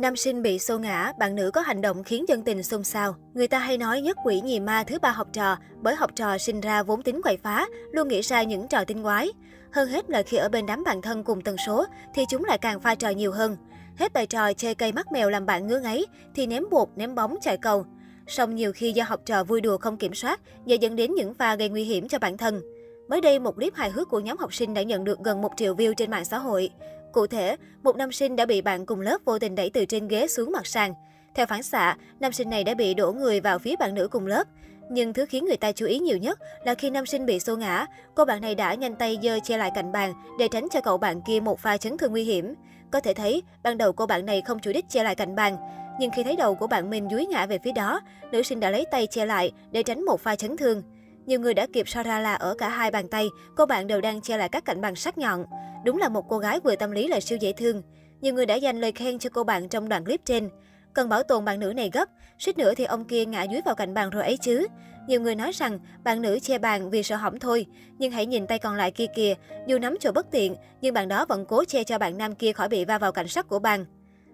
[0.00, 3.14] Nam sinh bị xô ngã, bạn nữ có hành động khiến dân tình xôn xao.
[3.34, 6.38] Người ta hay nói nhất quỷ nhì ma thứ ba học trò, bởi học trò
[6.38, 9.28] sinh ra vốn tính quậy phá, luôn nghĩ ra những trò tinh quái.
[9.72, 11.84] Hơn hết là khi ở bên đám bạn thân cùng tần số,
[12.14, 13.56] thì chúng lại càng pha trò nhiều hơn.
[13.96, 16.04] Hết bài trò chơi cây mắt mèo làm bạn ngứa ngáy,
[16.34, 17.84] thì ném bột, ném bóng, chạy cầu.
[18.26, 21.34] Song nhiều khi do học trò vui đùa không kiểm soát, dễ dẫn đến những
[21.34, 22.60] pha gây nguy hiểm cho bản thân.
[23.08, 25.52] Mới đây, một clip hài hước của nhóm học sinh đã nhận được gần 1
[25.56, 26.70] triệu view trên mạng xã hội.
[27.12, 30.08] Cụ thể, một nam sinh đã bị bạn cùng lớp vô tình đẩy từ trên
[30.08, 30.94] ghế xuống mặt sàn.
[31.34, 34.26] Theo phản xạ, nam sinh này đã bị đổ người vào phía bạn nữ cùng
[34.26, 34.44] lớp.
[34.90, 37.56] Nhưng thứ khiến người ta chú ý nhiều nhất là khi nam sinh bị xô
[37.56, 40.80] ngã, cô bạn này đã nhanh tay giơ che lại cạnh bàn để tránh cho
[40.80, 42.54] cậu bạn kia một pha chấn thương nguy hiểm.
[42.90, 45.56] Có thể thấy, ban đầu cô bạn này không chủ đích che lại cạnh bàn,
[46.00, 48.00] nhưng khi thấy đầu của bạn mình dúi ngã về phía đó,
[48.32, 50.82] nữ sinh đã lấy tay che lại để tránh một pha chấn thương.
[51.30, 54.00] Nhiều người đã kịp so ra là ở cả hai bàn tay, cô bạn đều
[54.00, 55.44] đang che lại các cạnh bằng sắc nhọn.
[55.84, 57.82] Đúng là một cô gái vừa tâm lý lại siêu dễ thương.
[58.20, 60.48] Nhiều người đã dành lời khen cho cô bạn trong đoạn clip trên.
[60.94, 62.08] Cần bảo tồn bạn nữ này gấp,
[62.38, 64.66] suýt nữa thì ông kia ngã dưới vào cạnh bàn rồi ấy chứ.
[65.06, 67.66] Nhiều người nói rằng bạn nữ che bàn vì sợ hỏng thôi,
[67.98, 69.34] nhưng hãy nhìn tay còn lại kia kìa,
[69.66, 72.52] dù nắm chỗ bất tiện, nhưng bạn đó vẫn cố che cho bạn nam kia
[72.52, 73.84] khỏi bị va vào cạnh sắt của bàn.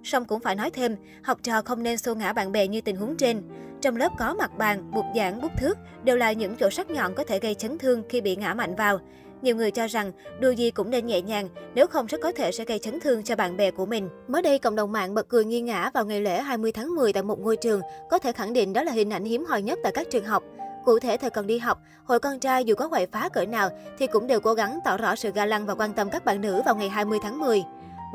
[0.06, 2.96] Song cũng phải nói thêm, học trò không nên xô ngã bạn bè như tình
[2.96, 3.42] huống trên.
[3.80, 7.14] Trong lớp có mặt bàn, bục giảng, bút thước đều là những chỗ sắc nhọn
[7.14, 9.00] có thể gây chấn thương khi bị ngã mạnh vào.
[9.42, 12.52] Nhiều người cho rằng đùa gì cũng nên nhẹ nhàng, nếu không rất có thể
[12.52, 14.08] sẽ gây chấn thương cho bạn bè của mình.
[14.28, 17.12] Mới đây, cộng đồng mạng bật cười nghi ngã vào ngày lễ 20 tháng 10
[17.12, 19.78] tại một ngôi trường, có thể khẳng định đó là hình ảnh hiếm hoi nhất
[19.82, 20.42] tại các trường học.
[20.84, 23.70] Cụ thể, thời còn đi học, hội con trai dù có quậy phá cỡ nào
[23.98, 26.40] thì cũng đều cố gắng tỏ rõ sự ga lăng và quan tâm các bạn
[26.40, 27.62] nữ vào ngày 20 tháng 10.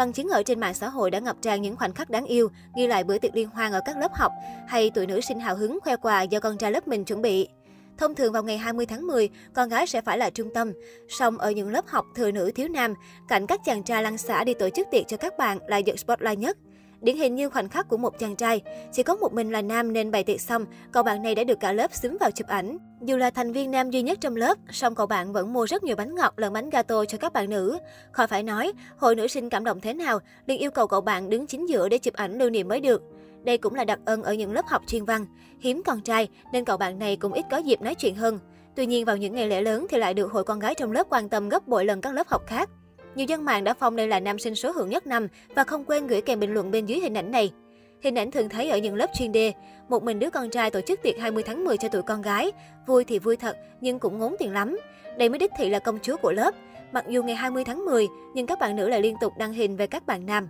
[0.01, 2.51] Bằng chứng ở trên mạng xã hội đã ngập tràn những khoảnh khắc đáng yêu,
[2.75, 4.31] ghi lại bữa tiệc liên hoan ở các lớp học,
[4.67, 7.47] hay tuổi nữ sinh hào hứng khoe quà do con trai lớp mình chuẩn bị.
[7.97, 10.71] Thông thường vào ngày 20 tháng 10, con gái sẽ phải là trung tâm.
[11.09, 12.93] Song ở những lớp học thừa nữ thiếu nam,
[13.27, 15.99] cảnh các chàng trai lăng xả đi tổ chức tiệc cho các bạn là giật
[15.99, 16.57] spotlight nhất.
[17.01, 19.93] Điển hình như khoảnh khắc của một chàng trai, chỉ có một mình là nam
[19.93, 22.77] nên bày tiệc xong, cậu bạn này đã được cả lớp xúm vào chụp ảnh.
[23.01, 25.83] Dù là thành viên nam duy nhất trong lớp, song cậu bạn vẫn mua rất
[25.83, 27.77] nhiều bánh ngọt lẫn bánh gato cho các bạn nữ.
[28.11, 31.29] Khỏi phải nói, hội nữ sinh cảm động thế nào, liền yêu cầu cậu bạn
[31.29, 33.01] đứng chính giữa để chụp ảnh lưu niệm mới được.
[33.43, 35.25] Đây cũng là đặc ân ở những lớp học chuyên văn.
[35.59, 38.39] Hiếm con trai nên cậu bạn này cũng ít có dịp nói chuyện hơn.
[38.75, 41.07] Tuy nhiên vào những ngày lễ lớn thì lại được hội con gái trong lớp
[41.09, 42.69] quan tâm gấp bội lần các lớp học khác.
[43.15, 45.85] Nhiều dân mạng đã phong đây là nam sinh số hưởng nhất năm và không
[45.85, 47.51] quên gửi kèm bình luận bên dưới hình ảnh này.
[48.03, 49.53] Hình ảnh thường thấy ở những lớp chuyên đề,
[49.89, 52.51] một mình đứa con trai tổ chức tiệc 20 tháng 10 cho tụi con gái.
[52.87, 54.77] Vui thì vui thật, nhưng cũng ngốn tiền lắm.
[55.17, 56.55] Đây mới đích thị là công chúa của lớp.
[56.91, 59.75] Mặc dù ngày 20 tháng 10, nhưng các bạn nữ lại liên tục đăng hình
[59.75, 60.47] về các bạn nam.